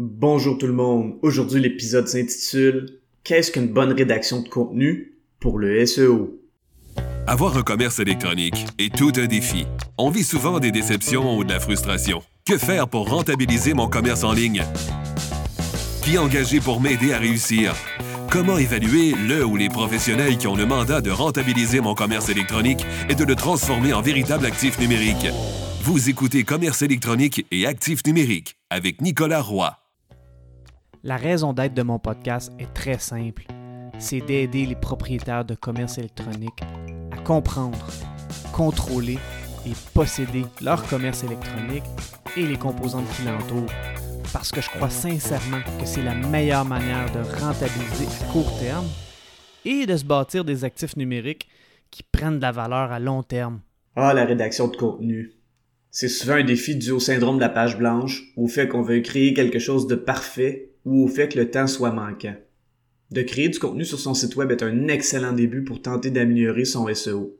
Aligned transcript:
Bonjour 0.00 0.56
tout 0.58 0.68
le 0.68 0.72
monde. 0.72 1.14
Aujourd'hui, 1.22 1.60
l'épisode 1.60 2.06
s'intitule 2.06 3.00
Qu'est-ce 3.24 3.50
qu'une 3.50 3.66
bonne 3.66 3.90
rédaction 3.90 4.42
de 4.42 4.48
contenu 4.48 5.18
pour 5.40 5.58
le 5.58 5.84
SEO? 5.84 6.38
Avoir 7.26 7.56
un 7.58 7.62
commerce 7.62 7.98
électronique 7.98 8.64
est 8.78 8.94
tout 8.94 9.10
un 9.16 9.26
défi. 9.26 9.66
On 9.98 10.10
vit 10.10 10.22
souvent 10.22 10.60
des 10.60 10.70
déceptions 10.70 11.36
ou 11.36 11.42
de 11.42 11.52
la 11.52 11.58
frustration. 11.58 12.22
Que 12.46 12.58
faire 12.58 12.86
pour 12.86 13.10
rentabiliser 13.10 13.74
mon 13.74 13.88
commerce 13.88 14.22
en 14.22 14.32
ligne? 14.32 14.62
Qui 16.04 16.16
engager 16.16 16.60
pour 16.60 16.80
m'aider 16.80 17.12
à 17.12 17.18
réussir? 17.18 17.74
Comment 18.30 18.56
évaluer 18.56 19.14
le 19.26 19.44
ou 19.44 19.56
les 19.56 19.68
professionnels 19.68 20.38
qui 20.38 20.46
ont 20.46 20.54
le 20.54 20.64
mandat 20.64 21.00
de 21.00 21.10
rentabiliser 21.10 21.80
mon 21.80 21.94
commerce 21.94 22.28
électronique 22.28 22.86
et 23.08 23.16
de 23.16 23.24
le 23.24 23.34
transformer 23.34 23.92
en 23.92 24.00
véritable 24.00 24.46
actif 24.46 24.78
numérique? 24.78 25.26
Vous 25.82 26.08
écoutez 26.08 26.44
Commerce 26.44 26.82
électronique 26.82 27.44
et 27.50 27.66
actif 27.66 28.06
numérique 28.06 28.54
avec 28.70 29.00
Nicolas 29.00 29.42
Roy. 29.42 29.77
La 31.04 31.16
raison 31.16 31.52
d'être 31.52 31.74
de 31.74 31.82
mon 31.82 32.00
podcast 32.00 32.52
est 32.58 32.74
très 32.74 32.98
simple. 32.98 33.44
C'est 34.00 34.20
d'aider 34.20 34.66
les 34.66 34.74
propriétaires 34.74 35.44
de 35.44 35.54
commerce 35.54 35.96
électronique 35.96 36.60
à 37.12 37.18
comprendre, 37.18 37.86
contrôler 38.52 39.18
et 39.64 39.72
posséder 39.94 40.44
leur 40.60 40.84
commerce 40.88 41.22
électronique 41.22 41.84
et 42.36 42.42
les 42.42 42.56
composantes 42.56 43.08
qui 43.16 43.22
l'entourent. 43.22 43.72
Parce 44.32 44.50
que 44.50 44.60
je 44.60 44.68
crois 44.70 44.90
sincèrement 44.90 45.60
que 45.78 45.86
c'est 45.86 46.02
la 46.02 46.16
meilleure 46.16 46.64
manière 46.64 47.06
de 47.12 47.20
rentabiliser 47.40 48.06
à 48.20 48.32
court 48.32 48.58
terme 48.58 48.86
et 49.64 49.86
de 49.86 49.96
se 49.96 50.04
bâtir 50.04 50.44
des 50.44 50.64
actifs 50.64 50.96
numériques 50.96 51.48
qui 51.92 52.02
prennent 52.02 52.38
de 52.38 52.42
la 52.42 52.52
valeur 52.52 52.90
à 52.90 52.98
long 52.98 53.22
terme. 53.22 53.60
Ah, 53.94 54.12
la 54.14 54.24
rédaction 54.24 54.66
de 54.66 54.76
contenu. 54.76 55.30
C'est 55.92 56.08
souvent 56.08 56.34
un 56.34 56.44
défi 56.44 56.74
dû 56.74 56.90
au 56.90 57.00
syndrome 57.00 57.36
de 57.36 57.42
la 57.42 57.48
page 57.48 57.78
blanche, 57.78 58.24
au 58.36 58.48
fait 58.48 58.66
qu'on 58.66 58.82
veut 58.82 59.00
créer 59.00 59.32
quelque 59.32 59.58
chose 59.60 59.86
de 59.86 59.94
parfait 59.94 60.72
ou 60.88 61.04
au 61.04 61.08
fait 61.08 61.28
que 61.28 61.38
le 61.38 61.50
temps 61.50 61.66
soit 61.66 61.92
manquant. 61.92 62.34
De 63.10 63.22
créer 63.22 63.48
du 63.48 63.58
contenu 63.58 63.84
sur 63.84 63.98
son 63.98 64.14
site 64.14 64.36
web 64.36 64.50
est 64.50 64.62
un 64.62 64.88
excellent 64.88 65.32
début 65.32 65.64
pour 65.64 65.82
tenter 65.82 66.10
d'améliorer 66.10 66.64
son 66.64 66.92
SEO. 66.94 67.38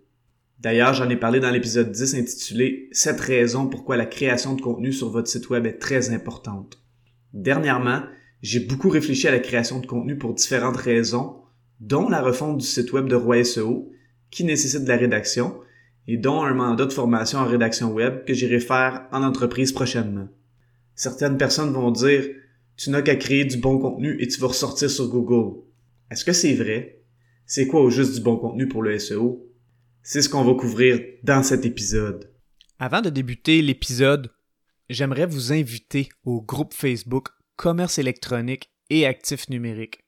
D'ailleurs, 0.61 0.93
j'en 0.95 1.09
ai 1.09 1.17
parlé 1.17 1.41
dans 1.41 1.51
l'épisode 1.51 1.91
10 1.91 2.15
intitulé 2.15 2.89
7 2.93 3.21
raisons 3.21 3.69
pourquoi 3.69 3.97
la 3.97 4.07
création 4.07 4.55
de 4.55 4.61
contenu 4.61 4.93
sur 4.93 5.11
votre 5.11 5.29
site 5.29 5.49
web 5.51 5.67
est 5.67 5.79
très 5.79 6.11
importante. 6.11 6.79
Dernièrement, 7.33 8.03
j'ai 8.43 8.61
beaucoup 8.61 8.89
réfléchi 8.89 9.29
à 9.29 9.33
la 9.33 9.39
création 9.39 9.81
de 9.81 9.87
contenu 9.87 10.17
pour 10.17 10.35
différentes 10.35 10.77
raisons, 10.77 11.37
dont 11.81 12.09
la 12.09 12.21
refonte 12.21 12.59
du 12.59 12.67
site 12.67 12.93
web 12.93 13.07
de 13.07 13.15
Roi 13.15 13.45
SEO, 13.45 13.91
qui 14.31 14.45
nécessite 14.45 14.85
de 14.85 14.89
la 14.89 14.97
rédaction, 14.97 15.55
et 16.07 16.17
dont 16.17 16.43
un 16.43 16.55
mandat 16.55 16.87
de 16.87 16.93
formation 16.93 17.39
en 17.39 17.47
rédaction 17.47 17.93
web 17.93 18.25
que 18.25 18.35
j'irai 18.35 18.61
faire 18.61 19.07
en 19.13 19.23
entreprise 19.23 19.73
prochainement. 19.73 20.29
Certaines 20.95 21.39
personnes 21.39 21.73
vont 21.73 21.91
dire 21.91 22.25
tu 22.79 22.91
n'as 22.91 23.03
qu'à 23.03 23.17
créer 23.17 23.45
du 23.45 23.57
bon 23.57 23.79
contenu 23.79 24.17
et 24.23 24.29
tu 24.29 24.41
vas 24.41 24.47
ressortir 24.47 24.89
sur 24.89 25.09
Google. 25.09 25.61
Est-ce 26.11 26.25
que 26.25 26.33
c'est 26.33 26.55
vrai? 26.55 27.03
C'est 27.45 27.67
quoi 27.67 27.83
au 27.83 27.91
juste 27.91 28.15
du 28.15 28.21
bon 28.21 28.37
contenu 28.37 28.69
pour 28.69 28.83
le 28.83 28.97
SEO? 28.99 29.45
C'est 30.03 30.23
ce 30.23 30.29
qu'on 30.29 30.45
va 30.45 30.55
couvrir 30.55 31.01
dans 31.25 31.43
cet 31.43 31.67
épisode. 31.67 32.33
Avant 32.79 33.01
de 33.01 33.11
débuter 33.11 33.63
l'épisode, 33.63 34.31
j'aimerais 34.89 35.27
vous 35.27 35.53
inviter 35.53 36.09
au 36.25 36.41
groupe 36.41 36.73
Facebook 36.73 37.31
Commerce 37.57 37.99
électronique 37.99 38.71
et 38.91 39.07
actifs 39.07 39.49
numériques. 39.49 40.05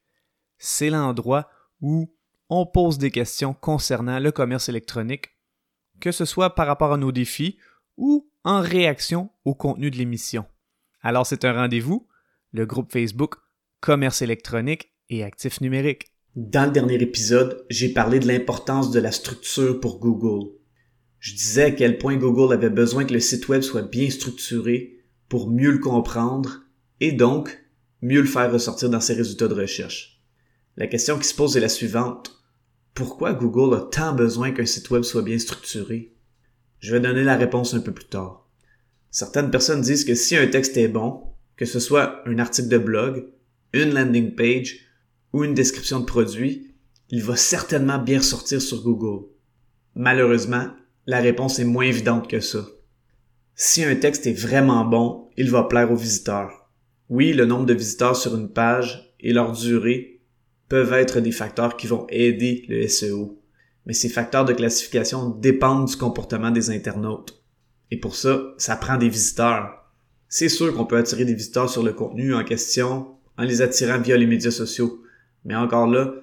C'est 0.56 0.90
l'endroit 0.90 1.50
où 1.80 2.14
on 2.48 2.66
pose 2.66 2.98
des 2.98 3.10
questions 3.10 3.52
concernant 3.52 4.20
le 4.20 4.30
commerce 4.30 4.68
électronique, 4.68 5.30
que 5.98 6.12
ce 6.12 6.24
soit 6.24 6.54
par 6.54 6.68
rapport 6.68 6.92
à 6.92 6.96
nos 6.96 7.10
défis 7.10 7.58
ou 7.96 8.30
en 8.44 8.60
réaction 8.60 9.30
au 9.44 9.56
contenu 9.56 9.90
de 9.90 9.96
l'émission. 9.96 10.44
Alors 11.02 11.26
c'est 11.26 11.44
un 11.44 11.52
rendez-vous 11.52 12.06
le 12.52 12.66
groupe 12.66 12.92
Facebook 12.92 13.36
Commerce 13.80 14.22
électronique 14.22 14.92
et 15.08 15.24
actifs 15.24 15.60
numériques. 15.60 16.06
Dans 16.36 16.66
le 16.66 16.72
dernier 16.72 17.00
épisode, 17.02 17.64
j'ai 17.70 17.88
parlé 17.88 18.20
de 18.20 18.26
l'importance 18.26 18.90
de 18.90 19.00
la 19.00 19.10
structure 19.10 19.80
pour 19.80 19.98
Google. 19.98 20.50
Je 21.18 21.34
disais 21.34 21.64
à 21.64 21.70
quel 21.70 21.98
point 21.98 22.16
Google 22.16 22.54
avait 22.54 22.70
besoin 22.70 23.04
que 23.04 23.12
le 23.12 23.20
site 23.20 23.48
web 23.48 23.62
soit 23.62 23.82
bien 23.82 24.08
structuré 24.10 24.98
pour 25.28 25.50
mieux 25.50 25.70
le 25.70 25.78
comprendre 25.78 26.62
et 27.00 27.12
donc 27.12 27.58
mieux 28.02 28.20
le 28.20 28.26
faire 28.26 28.52
ressortir 28.52 28.90
dans 28.90 29.00
ses 29.00 29.14
résultats 29.14 29.48
de 29.48 29.54
recherche. 29.54 30.20
La 30.76 30.86
question 30.86 31.18
qui 31.18 31.28
se 31.28 31.34
pose 31.34 31.56
est 31.56 31.60
la 31.60 31.68
suivante. 31.68 32.42
Pourquoi 32.94 33.32
Google 33.32 33.76
a 33.76 33.80
tant 33.80 34.14
besoin 34.14 34.52
qu'un 34.52 34.66
site 34.66 34.90
web 34.90 35.02
soit 35.02 35.22
bien 35.22 35.38
structuré? 35.38 36.14
Je 36.78 36.92
vais 36.92 37.00
donner 37.00 37.24
la 37.24 37.36
réponse 37.36 37.74
un 37.74 37.80
peu 37.80 37.92
plus 37.92 38.08
tard. 38.08 38.48
Certaines 39.10 39.50
personnes 39.50 39.82
disent 39.82 40.04
que 40.04 40.14
si 40.14 40.36
un 40.36 40.46
texte 40.46 40.76
est 40.76 40.88
bon, 40.88 41.29
que 41.60 41.66
ce 41.66 41.78
soit 41.78 42.22
un 42.26 42.38
article 42.38 42.68
de 42.68 42.78
blog, 42.78 43.26
une 43.74 43.92
landing 43.92 44.34
page 44.34 44.78
ou 45.34 45.44
une 45.44 45.52
description 45.52 46.00
de 46.00 46.06
produit, 46.06 46.74
il 47.10 47.22
va 47.22 47.36
certainement 47.36 47.98
bien 47.98 48.20
ressortir 48.20 48.62
sur 48.62 48.82
Google. 48.82 49.26
Malheureusement, 49.94 50.68
la 51.06 51.20
réponse 51.20 51.58
est 51.58 51.66
moins 51.66 51.84
évidente 51.84 52.30
que 52.30 52.40
ça. 52.40 52.66
Si 53.54 53.84
un 53.84 53.94
texte 53.94 54.26
est 54.26 54.32
vraiment 54.32 54.86
bon, 54.86 55.28
il 55.36 55.50
va 55.50 55.64
plaire 55.64 55.92
aux 55.92 55.96
visiteurs. 55.96 56.70
Oui, 57.10 57.34
le 57.34 57.44
nombre 57.44 57.66
de 57.66 57.74
visiteurs 57.74 58.16
sur 58.16 58.34
une 58.34 58.50
page 58.50 59.12
et 59.20 59.34
leur 59.34 59.52
durée 59.52 60.22
peuvent 60.70 60.94
être 60.94 61.20
des 61.20 61.30
facteurs 61.30 61.76
qui 61.76 61.86
vont 61.86 62.06
aider 62.08 62.64
le 62.70 62.88
SEO. 62.88 63.38
Mais 63.84 63.92
ces 63.92 64.08
facteurs 64.08 64.46
de 64.46 64.54
classification 64.54 65.28
dépendent 65.28 65.88
du 65.88 65.96
comportement 65.96 66.52
des 66.52 66.70
internautes. 66.70 67.44
Et 67.90 67.98
pour 67.98 68.16
ça, 68.16 68.54
ça 68.56 68.76
prend 68.76 68.96
des 68.96 69.10
visiteurs. 69.10 69.79
C'est 70.32 70.48
sûr 70.48 70.72
qu'on 70.72 70.86
peut 70.86 70.96
attirer 70.96 71.24
des 71.24 71.34
visiteurs 71.34 71.68
sur 71.68 71.82
le 71.82 71.92
contenu 71.92 72.34
en 72.34 72.44
question 72.44 73.08
en 73.36 73.42
les 73.42 73.62
attirant 73.62 73.98
via 74.00 74.16
les 74.16 74.28
médias 74.28 74.52
sociaux. 74.52 75.02
Mais 75.44 75.56
encore 75.56 75.88
là, 75.88 76.14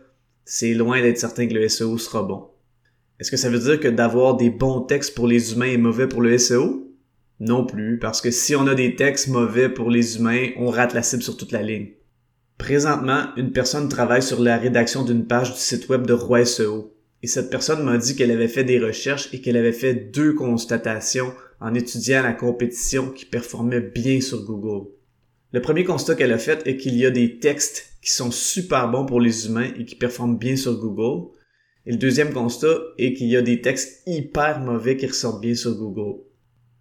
c'est 0.45 0.73
loin 0.73 1.01
d'être 1.01 1.17
certain 1.17 1.45
que 1.45 1.53
le 1.53 1.67
SEO 1.67 1.97
sera 1.97 2.23
bon. 2.23 2.45
Est-ce 3.19 3.31
que 3.31 3.35
ça 3.35 3.49
veut 3.49 3.59
dire 3.59 3.81
que 3.81 3.89
d'avoir 3.89 4.37
des 4.37 4.49
bons 4.49 4.79
textes 4.79 5.13
pour 5.13 5.27
les 5.27 5.51
humains 5.51 5.65
est 5.65 5.77
mauvais 5.77 6.07
pour 6.07 6.21
le 6.21 6.37
SEO? 6.37 6.89
Non 7.41 7.65
plus, 7.65 7.99
parce 7.99 8.21
que 8.21 8.31
si 8.31 8.55
on 8.55 8.65
a 8.67 8.75
des 8.75 8.95
textes 8.95 9.27
mauvais 9.27 9.67
pour 9.67 9.91
les 9.91 10.15
humains, 10.15 10.51
on 10.55 10.69
rate 10.69 10.93
la 10.93 11.03
cible 11.03 11.21
sur 11.21 11.35
toute 11.35 11.51
la 11.51 11.61
ligne. 11.61 11.89
Présentement, 12.57 13.25
une 13.35 13.51
personne 13.51 13.89
travaille 13.89 14.23
sur 14.23 14.41
la 14.41 14.57
rédaction 14.57 15.03
d'une 15.03 15.27
page 15.27 15.51
du 15.51 15.59
site 15.59 15.89
web 15.89 16.07
de 16.07 16.13
Roi 16.13 16.45
SEO. 16.45 16.95
Et 17.23 17.27
cette 17.27 17.49
personne 17.49 17.83
m'a 17.83 17.97
dit 17.97 18.15
qu'elle 18.15 18.31
avait 18.31 18.47
fait 18.47 18.63
des 18.63 18.79
recherches 18.79 19.27
et 19.33 19.41
qu'elle 19.41 19.57
avait 19.57 19.73
fait 19.73 19.95
deux 19.95 20.33
constatations 20.33 21.33
en 21.59 21.73
étudiant 21.73 22.23
la 22.23 22.33
compétition 22.33 23.09
qui 23.09 23.25
performait 23.25 23.81
bien 23.81 24.21
sur 24.21 24.43
Google. 24.43 24.89
Le 25.53 25.61
premier 25.61 25.83
constat 25.83 26.15
qu'elle 26.15 26.33
a 26.33 26.37
fait 26.37 26.65
est 26.67 26.77
qu'il 26.77 26.95
y 26.95 27.05
a 27.05 27.11
des 27.11 27.39
textes 27.39 27.93
qui 28.01 28.11
sont 28.11 28.31
super 28.31 28.89
bons 28.89 29.05
pour 29.05 29.21
les 29.21 29.47
humains 29.47 29.71
et 29.77 29.85
qui 29.85 29.95
performent 29.95 30.37
bien 30.37 30.55
sur 30.55 30.77
Google. 30.77 31.29
Et 31.85 31.91
le 31.91 31.97
deuxième 31.97 32.33
constat 32.33 32.77
est 32.97 33.13
qu'il 33.13 33.27
y 33.27 33.37
a 33.37 33.41
des 33.41 33.61
textes 33.61 34.03
hyper 34.05 34.59
mauvais 34.59 34.97
qui 34.97 35.07
ressortent 35.07 35.41
bien 35.41 35.55
sur 35.55 35.75
Google. 35.75 36.21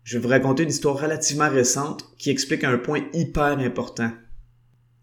Je 0.03 0.19
vais 0.19 0.23
vous 0.23 0.29
raconter 0.29 0.65
une 0.65 0.71
histoire 0.71 1.01
relativement 1.01 1.49
récente 1.49 2.05
qui 2.19 2.31
explique 2.31 2.65
un 2.65 2.79
point 2.79 3.03
hyper 3.13 3.59
important. 3.59 4.11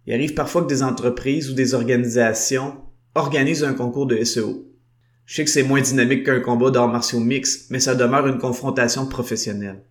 Il 0.05 0.13
arrive 0.13 0.33
parfois 0.33 0.63
que 0.63 0.67
des 0.67 0.83
entreprises 0.83 1.49
ou 1.49 1.53
des 1.53 1.73
organisations 1.73 2.77
organisent 3.15 3.63
un 3.63 3.73
concours 3.73 4.07
de 4.07 4.21
SEO. 4.23 4.72
Je 5.25 5.35
sais 5.35 5.43
que 5.45 5.49
c'est 5.49 5.63
moins 5.63 5.81
dynamique 5.81 6.25
qu'un 6.25 6.39
combat 6.39 6.69
d'arts 6.69 6.91
martiaux 6.91 7.19
mix, 7.19 7.67
mais 7.69 7.79
ça 7.79 7.95
demeure 7.95 8.27
une 8.27 8.39
confrontation 8.39 9.07
professionnelle. 9.07 9.83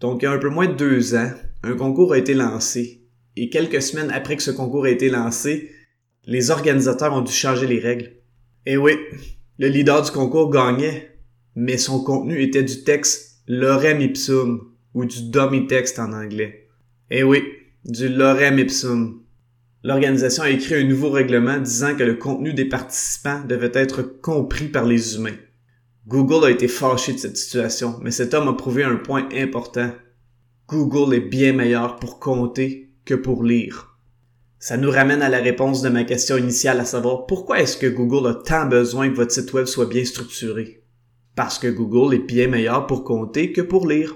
Donc, 0.00 0.22
il 0.22 0.24
y 0.24 0.28
a 0.28 0.32
un 0.32 0.38
peu 0.38 0.48
moins 0.48 0.66
de 0.66 0.74
deux 0.74 1.14
ans, 1.14 1.30
un 1.62 1.74
concours 1.74 2.12
a 2.12 2.18
été 2.18 2.34
lancé. 2.34 3.02
Et 3.36 3.50
quelques 3.50 3.82
semaines 3.82 4.10
après 4.10 4.36
que 4.36 4.42
ce 4.42 4.50
concours 4.50 4.84
a 4.84 4.90
été 4.90 5.08
lancé, 5.08 5.70
les 6.26 6.50
organisateurs 6.50 7.12
ont 7.12 7.20
dû 7.20 7.32
changer 7.32 7.66
les 7.66 7.78
règles. 7.78 8.12
Et 8.66 8.76
oui, 8.76 8.92
le 9.58 9.68
leader 9.68 10.02
du 10.02 10.10
concours 10.10 10.50
gagnait, 10.50 11.18
mais 11.54 11.78
son 11.78 12.02
contenu 12.02 12.42
était 12.42 12.62
du 12.62 12.84
texte 12.84 13.42
lorem 13.46 14.00
ipsum, 14.00 14.72
ou 14.94 15.04
du 15.04 15.30
dummy 15.30 15.66
text 15.66 15.98
en 15.98 16.12
anglais. 16.12 16.68
Et 17.10 17.22
oui, 17.22 17.42
du 17.84 18.08
lorem 18.08 18.58
ipsum 18.58 19.23
l'organisation 19.84 20.42
a 20.42 20.50
écrit 20.50 20.74
un 20.74 20.84
nouveau 20.84 21.10
règlement 21.10 21.58
disant 21.58 21.94
que 21.94 22.02
le 22.02 22.14
contenu 22.14 22.54
des 22.54 22.64
participants 22.64 23.42
devait 23.46 23.70
être 23.74 24.02
compris 24.02 24.68
par 24.68 24.86
les 24.86 25.14
humains. 25.14 25.36
Google 26.08 26.46
a 26.46 26.50
été 26.50 26.68
fâché 26.68 27.12
de 27.12 27.18
cette 27.18 27.36
situation, 27.36 27.98
mais 28.02 28.10
cet 28.10 28.34
homme 28.34 28.48
a 28.48 28.54
prouvé 28.54 28.82
un 28.82 28.96
point 28.96 29.28
important. 29.34 29.92
Google 30.68 31.14
est 31.14 31.20
bien 31.20 31.52
meilleur 31.52 31.96
pour 31.96 32.18
compter 32.18 32.90
que 33.04 33.14
pour 33.14 33.44
lire. 33.44 33.98
Ça 34.58 34.78
nous 34.78 34.90
ramène 34.90 35.20
à 35.20 35.28
la 35.28 35.40
réponse 35.40 35.82
de 35.82 35.90
ma 35.90 36.04
question 36.04 36.38
initiale 36.38 36.80
à 36.80 36.86
savoir 36.86 37.26
pourquoi 37.26 37.60
est-ce 37.60 37.76
que 37.76 37.86
Google 37.86 38.28
a 38.28 38.34
tant 38.34 38.64
besoin 38.64 39.10
que 39.10 39.16
votre 39.16 39.32
site 39.32 39.52
web 39.52 39.66
soit 39.66 39.86
bien 39.86 40.04
structuré? 40.06 40.82
Parce 41.36 41.58
que 41.58 41.68
Google 41.68 42.14
est 42.14 42.26
bien 42.26 42.48
meilleur 42.48 42.86
pour 42.86 43.04
compter 43.04 43.52
que 43.52 43.60
pour 43.60 43.86
lire. 43.86 44.14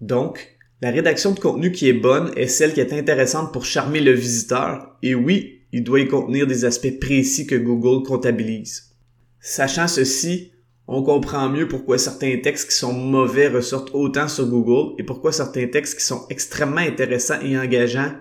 Donc, 0.00 0.51
la 0.82 0.90
rédaction 0.90 1.30
de 1.30 1.38
contenu 1.38 1.70
qui 1.70 1.88
est 1.88 1.92
bonne 1.92 2.32
est 2.34 2.48
celle 2.48 2.74
qui 2.74 2.80
est 2.80 2.92
intéressante 2.92 3.52
pour 3.52 3.64
charmer 3.64 4.00
le 4.00 4.10
visiteur, 4.10 4.96
et 5.00 5.14
oui, 5.14 5.60
il 5.70 5.84
doit 5.84 6.00
y 6.00 6.08
contenir 6.08 6.48
des 6.48 6.64
aspects 6.64 6.98
précis 7.00 7.46
que 7.46 7.54
Google 7.54 8.04
comptabilise. 8.04 8.90
Sachant 9.38 9.86
ceci, 9.86 10.50
on 10.88 11.04
comprend 11.04 11.48
mieux 11.48 11.68
pourquoi 11.68 11.98
certains 11.98 12.36
textes 12.38 12.70
qui 12.70 12.76
sont 12.76 12.92
mauvais 12.92 13.46
ressortent 13.46 13.94
autant 13.94 14.26
sur 14.26 14.48
Google 14.48 14.96
et 14.98 15.04
pourquoi 15.04 15.30
certains 15.30 15.68
textes 15.68 16.00
qui 16.00 16.04
sont 16.04 16.26
extrêmement 16.30 16.78
intéressants 16.78 17.40
et 17.40 17.56
engageants 17.56 18.14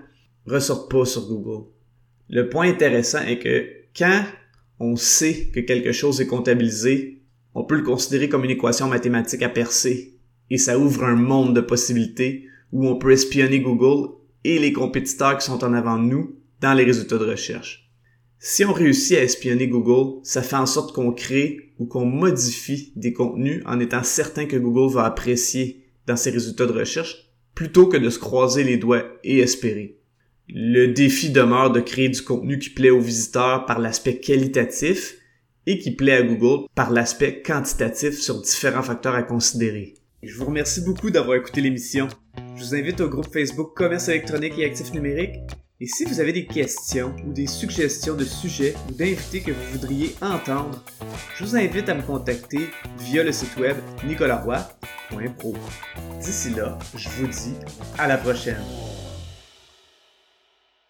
ressortent 0.45 0.91
pas 0.91 1.05
sur 1.05 1.27
Google. 1.27 1.65
Le 2.29 2.47
point 2.47 2.69
intéressant 2.69 3.21
est 3.25 3.39
que 3.39 3.65
quand 3.97 4.23
on 4.79 4.95
sait 4.97 5.49
que 5.51 5.61
quelque 5.61 5.93
chose 5.93 6.21
est 6.21 6.27
comptabilisé, 6.27 7.23
on 7.55 7.63
peut 7.63 7.75
le 7.75 7.83
considérer 7.83 8.29
comme 8.29 8.45
une 8.45 8.51
équation 8.51 8.87
mathématique 8.87 9.41
à 9.41 9.49
percer 9.49 10.19
et 10.51 10.59
ça 10.59 10.77
ouvre 10.77 11.05
un 11.05 11.15
monde 11.15 11.55
de 11.55 11.61
possibilités 11.61 12.49
où 12.71 12.87
on 12.87 12.97
peut 12.97 13.11
espionner 13.11 13.59
Google 13.59 14.09
et 14.43 14.59
les 14.59 14.73
compétiteurs 14.73 15.37
qui 15.37 15.45
sont 15.45 15.63
en 15.63 15.73
avant 15.73 15.97
de 15.97 16.05
nous 16.07 16.35
dans 16.61 16.73
les 16.73 16.83
résultats 16.83 17.17
de 17.17 17.25
recherche. 17.25 17.91
Si 18.39 18.65
on 18.65 18.73
réussit 18.73 19.17
à 19.17 19.23
espionner 19.23 19.67
Google, 19.67 20.19
ça 20.23 20.41
fait 20.41 20.55
en 20.55 20.65
sorte 20.65 20.95
qu'on 20.95 21.11
crée 21.11 21.73
ou 21.77 21.85
qu'on 21.85 22.05
modifie 22.05 22.91
des 22.95 23.13
contenus 23.13 23.61
en 23.65 23.79
étant 23.79 24.03
certain 24.03 24.45
que 24.45 24.57
Google 24.57 24.93
va 24.93 25.05
apprécier 25.05 25.85
dans 26.07 26.15
ses 26.15 26.31
résultats 26.31 26.65
de 26.65 26.73
recherche 26.73 27.31
plutôt 27.53 27.87
que 27.87 27.97
de 27.97 28.09
se 28.09 28.19
croiser 28.19 28.63
les 28.63 28.77
doigts 28.77 29.05
et 29.23 29.39
espérer. 29.39 29.99
Le 30.47 30.87
défi 30.87 31.29
demeure 31.29 31.71
de 31.71 31.79
créer 31.79 32.09
du 32.09 32.21
contenu 32.21 32.59
qui 32.59 32.69
plaît 32.69 32.89
aux 32.89 32.99
visiteurs 32.99 33.65
par 33.65 33.79
l'aspect 33.79 34.19
qualitatif 34.19 35.17
et 35.67 35.77
qui 35.77 35.91
plaît 35.91 36.13
à 36.13 36.23
Google 36.23 36.67
par 36.75 36.91
l'aspect 36.91 37.41
quantitatif 37.41 38.19
sur 38.19 38.41
différents 38.41 38.81
facteurs 38.81 39.15
à 39.15 39.23
considérer. 39.23 39.93
Je 40.23 40.35
vous 40.35 40.45
remercie 40.45 40.81
beaucoup 40.81 41.09
d'avoir 41.09 41.37
écouté 41.37 41.61
l'émission. 41.61 42.07
Je 42.55 42.63
vous 42.63 42.75
invite 42.75 43.01
au 43.01 43.09
groupe 43.09 43.31
Facebook 43.31 43.73
Commerce 43.75 44.09
électronique 44.09 44.53
et 44.57 44.65
actifs 44.65 44.93
numériques 44.93 45.39
et 45.83 45.87
si 45.87 46.05
vous 46.05 46.19
avez 46.19 46.31
des 46.31 46.45
questions 46.45 47.15
ou 47.25 47.33
des 47.33 47.47
suggestions 47.47 48.13
de 48.13 48.23
sujets 48.23 48.75
ou 48.87 48.93
d'invités 48.93 49.41
que 49.41 49.51
vous 49.51 49.71
voudriez 49.71 50.15
entendre, 50.21 50.83
je 51.35 51.43
vous 51.43 51.55
invite 51.55 51.89
à 51.89 51.95
me 51.95 52.03
contacter 52.03 52.69
via 52.99 53.23
le 53.23 53.31
site 53.31 53.57
web 53.57 53.77
nicolaroy.pro. 54.05 55.55
D'ici 56.19 56.51
là, 56.51 56.77
je 56.95 57.09
vous 57.09 57.25
dis 57.25 57.55
à 57.97 58.07
la 58.07 58.17
prochaine. 58.17 58.61